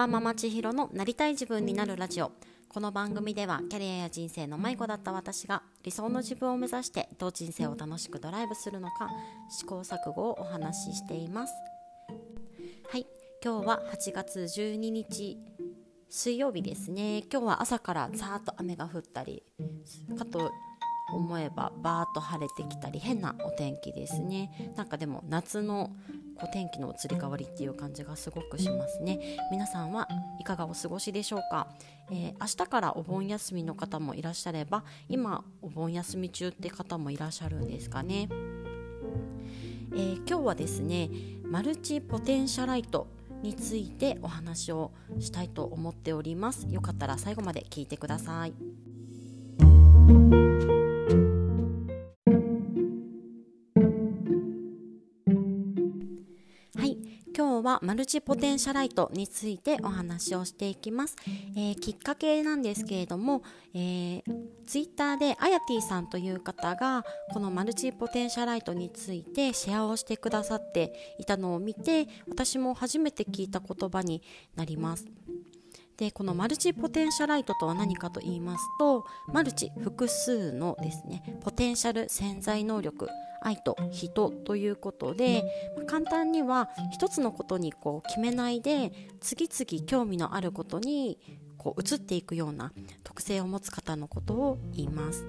[0.00, 2.32] パーママ千尋のなりたい自分になるラジオ。
[2.70, 9.10] この番組ではキャリアや人生の迷子だった私が理想の自分を目指してどう人生を楽しくドライブするのか
[9.50, 11.52] 試行錯誤をお話ししています。
[12.90, 13.06] はい。
[13.44, 15.36] 今日は8月12日
[16.08, 17.18] 水曜日ですね。
[17.30, 19.42] 今日は朝からザーッと雨が降ったり
[20.18, 20.50] かと
[21.12, 24.72] 思えばバーッと晴れてきたり変なお天気ですね。
[24.76, 25.90] なんかでも夏の
[26.36, 29.38] こう天気の移り変わりっていう感じがすごくしますね。
[29.50, 31.68] 皆さんはいかがお過ごしでしょうか、
[32.10, 38.28] えー、明日からお盆休みの方もいらっしゃれば今お盆休み中って方もいらっしゃるんですかね、
[39.92, 41.10] えー、今日はですね
[41.44, 43.08] マルチポテンシャライト
[43.42, 46.66] についてお話をしたいと思っております。
[46.68, 48.52] よかったら最後まで聞いてください。
[57.82, 61.16] マルチポテンシャライトについてお話をしていきます、
[61.56, 63.42] えー、きっかけなんですけれども、
[63.74, 64.22] えー、
[64.66, 74.22] ツイッターであやティさんという方がこのマルチポテンシャライトについてシェアをしてくださっていたのを見て私も初めて聞いた言葉に
[74.56, 75.06] なります。
[76.00, 83.06] でこのマルチポテンシャライトとは何かと言いますとマルチ複数のですねポテンシャル潜在能力
[83.42, 85.44] 愛と人ということで、
[85.76, 91.18] まあ、簡単には一つのことにこう決めないで次々興味のあることに
[91.58, 92.72] こう移っていくような
[93.04, 95.26] 特性を持つ方のことを言います。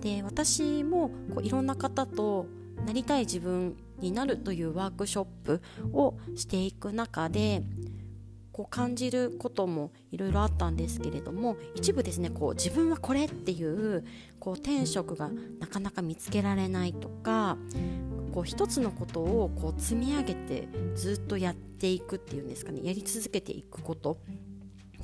[0.00, 2.46] で私もこういろんな方と
[2.86, 5.62] なりたい自分になるというワークショップ
[5.92, 7.62] をしていく中で
[8.60, 14.04] こう感じることもいろいろあったんですけれども一部ですねこう自分はこれっていう
[14.38, 17.56] こう転職がなかなか見つけられないとか
[18.34, 24.18] こう一つのことをこう積み上げてずっとやっていくっていうんですかねやり続けていくこと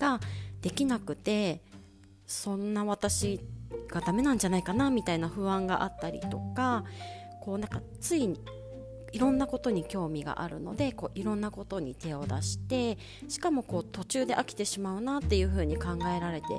[0.00, 0.18] が
[0.60, 1.60] できなくて
[2.26, 3.38] そんな私
[3.86, 6.82] がダメなんじゃないかなみたいな不安があったりとか
[7.40, 8.36] こうなんかつい
[9.14, 12.98] いろんなことに興味があるのでこういろんなことに手を出して
[13.28, 16.50] しかもこう途中で飽きてしまうなっていうふうに考えられてい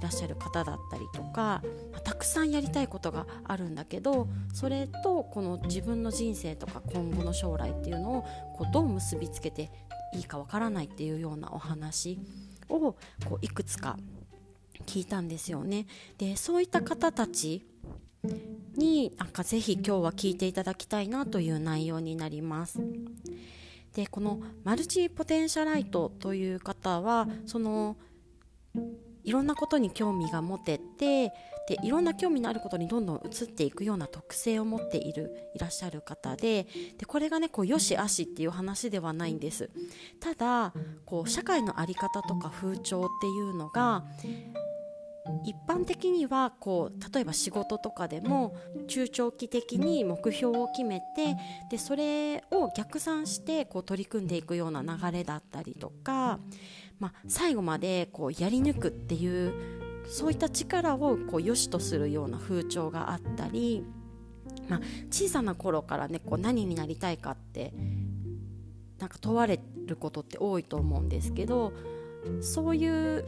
[0.00, 8.22] らっしゃる方だったりとか、まあ、たくさんやりたいことがあるんだけどそれとこの自分の人生とか今後の将来っていうのを
[8.56, 9.72] こうどう結びつけて
[10.14, 12.20] いいかわからないっていうようなお話
[12.68, 12.92] を
[13.28, 13.96] こういくつか
[14.86, 15.86] 聞いたんですよね。
[16.18, 17.66] でそういった方たち
[18.78, 22.80] になんかぜひ今日は聞いていただきたいなという内容になります。
[23.94, 27.96] でこのマルチポテンシャライトという方はその
[29.24, 31.32] いろんなことに興味が持てて
[31.68, 36.66] でいろんな興味のあることにどんどん移っていくような特性を持っているいらっしゃる方で
[36.96, 39.68] でこれがねこうよしあしっていう話ではないんです
[40.20, 40.72] ただ
[41.04, 44.04] こう社会の在り方とか風潮っていうのが
[45.44, 48.56] 一般的にはこう例えば仕事とかでも
[48.88, 51.36] 中長期的に目標を決めて
[51.70, 56.38] でそれを逆算してこう取り組んでいくような流れだったりとか、
[56.98, 59.52] まあ、最後までこうやり抜くっていう
[60.08, 63.84] そういった力をこう良しとするような風潮があったり、
[64.68, 67.72] まあ、小さな頃からねこう何になりたいかって
[68.98, 71.72] なんか問われることって多いと思うんですけど
[72.40, 73.24] そういう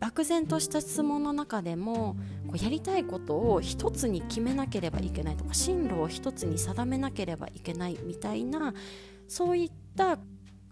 [0.00, 8.74] 漠然とした質問の中でもこうやりたいことを一つに決めなければいけないとか進路を一つに定めなければいけないみたいな
[9.28, 10.18] そういった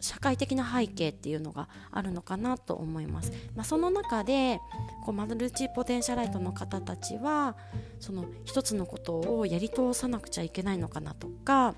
[0.00, 3.32] 社会的な背景っていうのがあるのかなと思います。
[3.56, 4.60] まあ、その中で
[5.02, 7.56] こうマルチポテンシャライトの方たちは
[8.00, 11.74] その一つのことをやり通さなくちゃいけないのかなとか、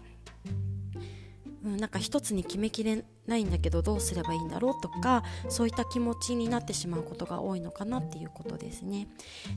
[1.66, 9.08] うん、なんか一つに決めきれないんだけどどうすればいいんだろうとかそういった気持ちになってしまうことが多いのかなっていうことですね。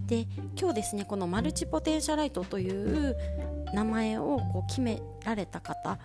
[0.07, 0.27] で
[0.59, 3.15] 今日ですねこのマルチポテンシャライトという
[3.73, 5.99] 名前をこう決められた方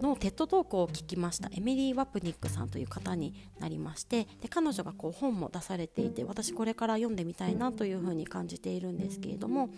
[0.00, 9.70] の TED Talk を聞きましたエミリー・ワプニックさんという方になりましてで彼女がこう本も出されていて私これから読んでみたいなというふうに感じているんですけれども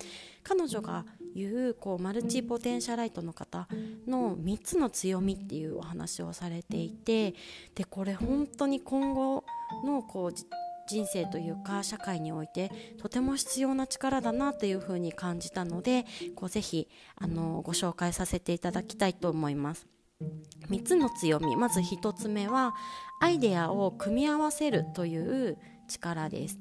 [0.42, 3.68] 彼女が言うこう multipotentialite の方
[4.06, 7.34] の3つの強みっていうお話をされていて
[7.74, 9.44] でこれ本当に今後
[9.84, 10.34] のこう
[10.90, 19.86] 人生というか社会においてとても必要な力だなというふうに感じたのでこうぜひあのご紹介させていただきたいと思います。
[20.68, 22.74] 3つの強みまず1つ目は
[23.20, 25.58] アイデアを組み合わせるという
[25.88, 26.58] 力です、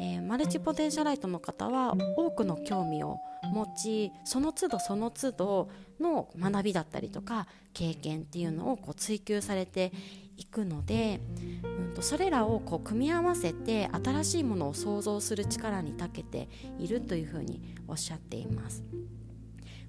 [0.00, 3.18] えー、マルチポテンシャライトの方は多くの興味を
[3.52, 5.68] 持ちその都度その都度
[6.00, 9.92] の学びだったりとか経験っていうのをこう追求されて
[10.36, 11.20] いくので、
[11.62, 16.48] うん、とそれらをこう組み合わせて新しいものを創造する力に長けて
[16.78, 18.82] いるというふうにおっしゃっています。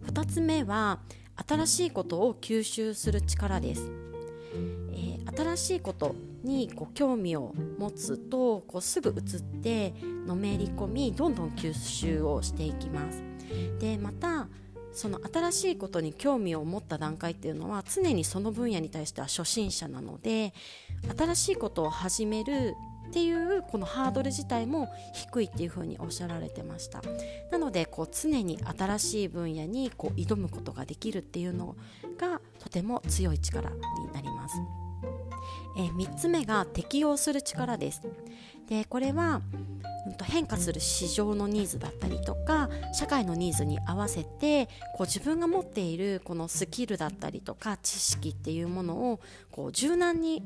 [0.05, 0.99] 2つ目は
[1.35, 3.91] 新しいことを吸収する力です。
[4.91, 9.93] えー、新しいことにこう興味を持つとこうすぐ移って
[10.25, 13.23] のめり込みどんどん吸収をしていきます
[13.79, 14.47] でまた
[14.91, 20.53] その新しいことに興味を持った段階っていうのは常にその分野に対しては初心者なので
[21.17, 22.75] 新しいことを始める
[23.13, 26.99] っていうこのハードル自体も低いっていうふうにおっしゃられてました
[27.51, 31.75] なのでこう常に新しい分野にこう挑むことができるっていうの
[32.17, 33.75] がとても強い力に
[34.13, 34.55] なります。
[35.77, 38.01] えー、3つ目が適応する力です
[38.67, 39.41] でこれは
[40.23, 49.19] 変化する市場のニーズだったりとか社会のニーズに合わせてこう自分が持っているこのスキルだったりとか知識っていうものを
[49.51, 50.43] こう柔軟に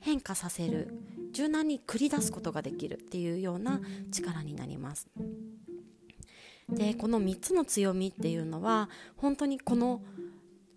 [0.00, 0.94] 変化させる
[1.32, 3.80] 柔軟に繰り出すことができるっていうような
[4.10, 5.08] 力になります。
[6.68, 10.02] でこの3つの強みっていうのは本当にこの、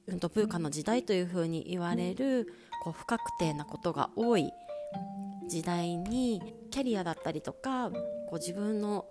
[0.07, 2.53] うん、とブーカの時代というふうに言われる
[2.83, 4.51] こう不確定なことが多い
[5.47, 7.99] 時代にキャリアだったりとかこ
[8.33, 9.05] う自分の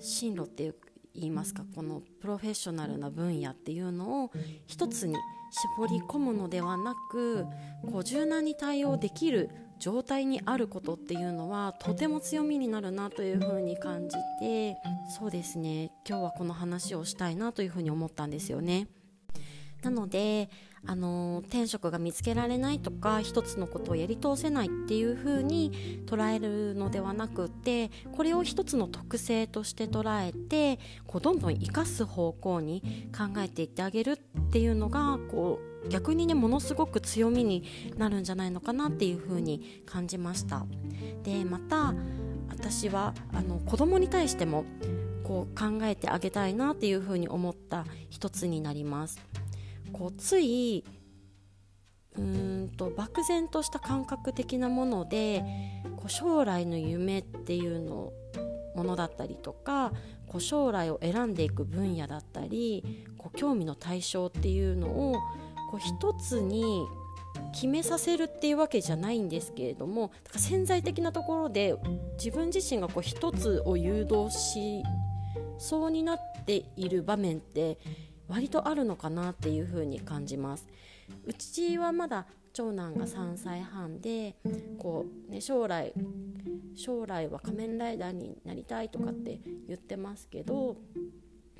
[0.00, 0.74] 進路っていう
[1.14, 4.30] 言いますかこのプロフェッショナルな分野っていうのを
[4.66, 5.16] 一つに
[5.76, 7.44] 絞り込むのではなく
[7.90, 9.50] こう柔軟に対応できる
[9.82, 14.76] 状態にあることっていうのはとても強みになるなというふうに感じて
[15.18, 18.86] そうですね今日はこの話をしたいなというふうに思ったんですよね。
[19.82, 20.48] なので
[20.84, 34.16] あの転職が見つけられないとか一つのことをやり通せないっていう風に捉えるのではなくてこれを一つの特性として捉えてこうどんどん生かす方向に考えていってあげるっ
[34.50, 37.64] ていうのがこう逆にねものすごく強みに
[37.96, 40.66] なるんじゃないのかなっていう風に感じました。
[41.22, 41.94] でまた
[42.48, 44.64] 私はあの子供に対しても
[45.24, 49.18] こう考えてあげたいなっていう風に思った一つになります。
[49.92, 50.84] こうつい
[52.16, 55.44] うんと漠然とした感覚的なもので
[55.96, 58.12] こう将来の夢っていうの
[58.74, 59.92] ものだったりとか
[60.26, 65.14] こう将来を選んでいく分野だったりこう興味の対象っていうのを
[65.70, 66.84] こう一つに
[67.52, 71.74] 決めさせるっていうわけじゃないんですけれどもだから潜在的なところで
[72.18, 74.82] 自分自身がこう一つを誘導し
[75.58, 77.78] そうになっている場面って
[78.32, 80.66] 割とあるのかなっていうふうに感じます。
[81.26, 84.36] うちはまだ長男が3歳半で
[84.78, 85.92] こう、ね、将来
[86.74, 89.38] 将来は仮面ライダーになりたいとかって
[89.68, 90.76] 言ってますけど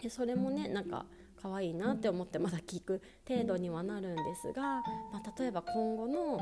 [0.01, 1.05] でそれもねなんか
[1.43, 6.39] 可愛いなって思ってまだ聞く程度にはなるんですが、まあ、例えば今後の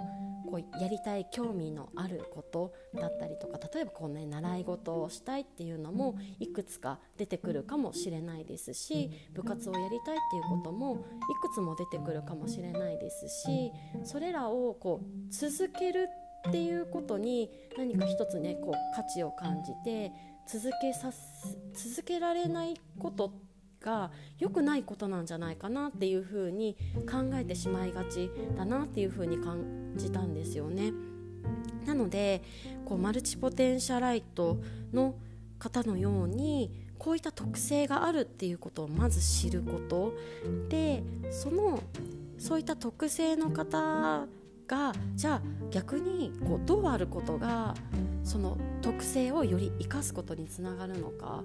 [0.50, 13.72] こうやりたい興味のあることだったりとか例えばこう、ね、習い事をしたいっていうのもいくつか出てくるかもしれないですし部活をやりたいっていうこともいくつも出てくるかもしれないですし
[14.04, 16.08] それらをこう続ける
[16.48, 20.12] っていうことに何か一つねこう価値を感じて
[20.46, 21.10] 続けさ
[21.74, 23.49] 続けられないことって
[23.80, 26.76] が良くないことなんじゃないかなっていうふうに
[27.10, 30.92] 考えてしまいがちだなっていうふうに感じたんですよね。
[31.86, 32.42] なので
[32.84, 34.58] こうマルチポテンシャライト
[34.92, 35.14] の
[35.58, 40.12] 方のようにこういった特性があるっていうことをまず知ること
[40.68, 41.82] でその
[42.38, 44.26] そういった特性の方
[44.66, 47.74] がじゃあ逆にこうどうあることが
[48.22, 51.42] その特性をより生かすことにつながるのか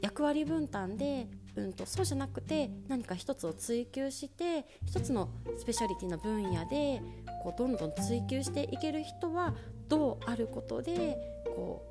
[0.00, 7.02] 役割分担でうんと、そうじゃなくて何か一つを追求して一つのスペシャリティな分野で
[7.42, 9.54] こうどんどん追求していける人は
[9.88, 11.18] どうあることで
[11.54, 11.84] こ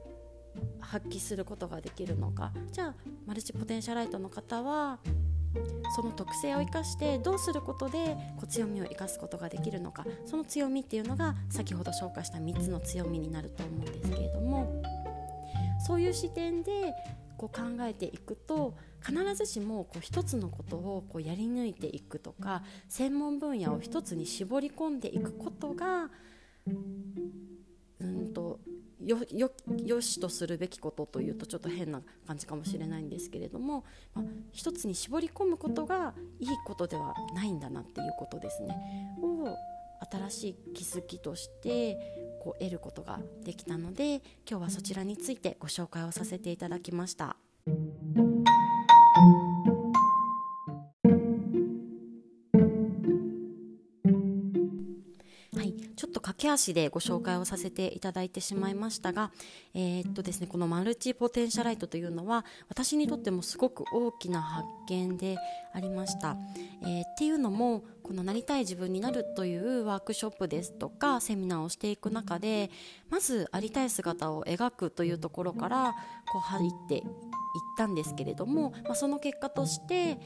[0.55, 2.51] う発揮することができるのか。
[2.71, 4.99] じゃあマルチポテンシャライトの方は
[5.95, 10.05] その特性を生かしてどうすることでこう強みを生かすことができるのか。
[10.25, 14.81] その強みっていうのが先ほど紹介した3つの強みになると思うんですけれども。
[15.81, 16.93] そういう視点で
[17.37, 18.75] こう考えていくと
[19.05, 26.10] 必ずしもこう一つのことをこうやり抜いていくとか専門分野を一つに絞り込んでいくことが
[28.00, 28.60] うんと
[29.03, 29.51] よよ
[29.84, 38.75] よしとするべきことというとちょっと変な感じかもしれないんですけれども、まあ、一つに絞り込むことがいいことではないんだなっていうことですね
[39.24, 39.55] を
[40.12, 41.98] 新しい気づきとして
[42.43, 47.38] こう得ることができたので今日はそちらについてご紹介をさせていただきました。
[56.41, 59.31] 駆け足でご紹介をさせていただいてしまいましたが、
[59.75, 65.38] えー、っとですね、このマルチポテンシャライトというのは私にとってもすごく大きな発見で
[65.71, 66.36] ありました。
[66.81, 72.71] えー、っていうのもこのなりたい自分になるというワークショップですとかセミナーをしていく中で
[73.12, 75.93] まずありたい姿を描くというところから
[76.31, 77.03] こう入っていっ
[77.77, 80.17] たんですけれども、まあ、その結果として、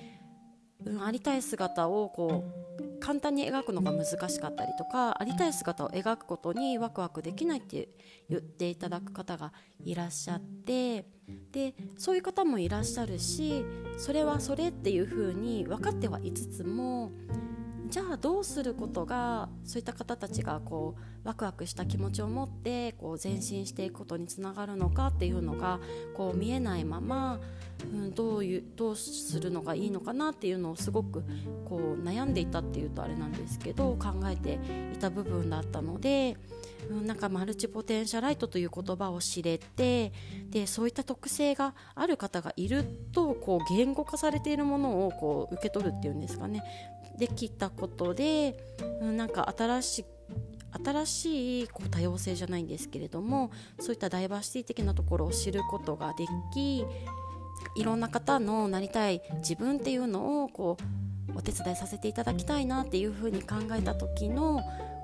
[0.84, 2.44] うん、ありたい姿をこ
[2.79, 7.89] う簡単に描くのが難しかったりとかありたい姿を描くことにワクワクできないって
[8.29, 9.53] 言っていただく方が
[9.84, 11.05] いらっしゃって
[11.51, 13.63] でそういう方もいらっしゃるし
[13.98, 17.12] それはそれっていうふうに分かってはいつつも
[17.88, 25.79] じゃあどうすることがそういった方たちがこうワクワクした気持ちを持ってこう前進していくことにつながるのかっていうのが
[26.15, 27.39] こう見えないまま、
[27.84, 31.24] うん、どういうどうするのがいいのかなっていうのをすごく
[31.65, 34.60] こう悩んでいたっていうとあれなんですけど考えて
[34.94, 36.38] いた部分だったので。
[36.60, 36.65] うん
[37.05, 40.12] なんかマルチポテンシャライトという言葉を知れて
[40.50, 46.63] でそういった特性がある方がいるとこう言語化されているものをこう受け取るっていうんですかね
[47.17, 48.58] できたことで、
[49.01, 50.05] うん、なんか新しい
[50.84, 56.86] 新しいこう多様性じゃないんですけれどもそういったダイバーシティ的なところを知ることができ
[57.75, 60.77] いろんな方のなりたい自分っていうのをこ
[61.34, 64.62] うお手伝いさせていただきたいなっていうふうに考えた時の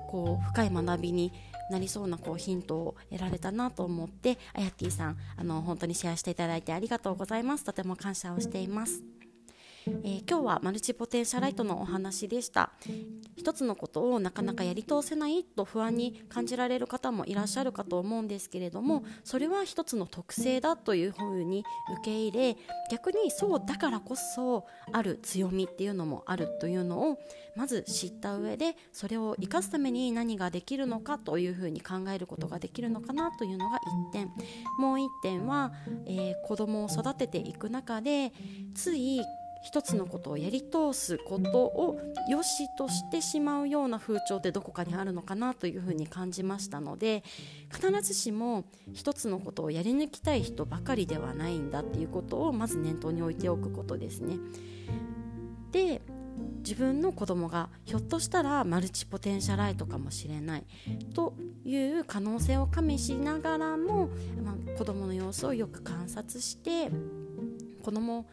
[0.08, 1.32] こう深い学びに
[1.70, 9.21] なりそうなこうヒントを得られたなと思ってあやティさんあの本当にシェアしていただいてありがとうございますとても感謝をしています。
[9.86, 12.70] えー、今日はマルチポテンシャライトのお話でした。
[13.36, 21.64] 一つのことをなかなかやり通せないと不安に感じられる方もいらっしゃるかと思うんですけれどもそれは一つの特性だというふうに
[22.00, 22.56] 受け入れ
[22.90, 27.18] 逆にそうだからこそある強みっていうのもあるというのを
[27.56, 34.30] まず知った上でそれを生かすために何ができるのかというふうに考えることができるのかなというのが1点。
[34.78, 35.72] もう1点は、
[36.06, 38.32] えー、子供を育てていく中で
[38.74, 39.22] つい
[39.62, 47.22] 一つのことをやり通すことを良しとしてしまうような風潮ってどこかにあるのかなというふうに感じましたので
[47.72, 54.38] 必ずしも一つのことをやり抜きたい人ばかりではないんだっていうことをまず念頭に置いておくことですね。
[55.70, 56.02] で
[56.62, 60.64] 自分の子供がひょっとしたらマルチポテンシャライトかもしれない
[61.14, 64.08] という可能性を加味しながらも、
[64.42, 66.90] まあ、子供の様子をよく観察して
[67.82, 68.26] 子供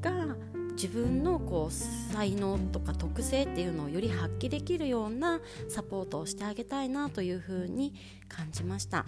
[0.00, 0.36] が
[0.80, 1.72] 自分のこう
[2.14, 7.92] 才能とか特性っていうのをより発揮できるようなサポートをしてあげたいなというふうに
[8.30, 9.04] 感じました。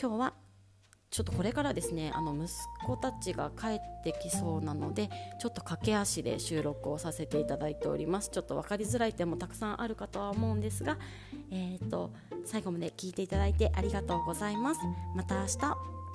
[0.00, 0.32] 今日は
[1.10, 2.50] ちょっとこれからですねあの息
[2.86, 8.30] 子たちが帰ってきそうなのでちょっと駆け足で収録をさせていただいております。
[8.30, 10.96] ちょっと分かりづらい点もたくさんあるかとは思うんですが、
[11.50, 12.12] えーと、と
[12.46, 14.80] 最後まで聞いていただいてありがとうございます。
[15.14, 16.05] また明日。